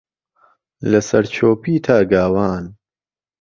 [0.91, 2.63] لەسەرچۆپی تا گاوان